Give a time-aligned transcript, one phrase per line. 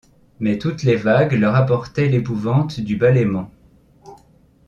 [0.39, 3.51] Mais toutes les vagues leur apportaient l’épouvante du balaiement.